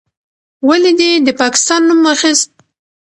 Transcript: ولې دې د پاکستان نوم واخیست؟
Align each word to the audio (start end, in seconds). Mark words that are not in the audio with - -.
ولې 0.67 0.91
دې 0.99 1.11
د 1.25 1.27
پاکستان 1.41 1.81
نوم 1.87 1.99
واخیست؟ 2.05 2.49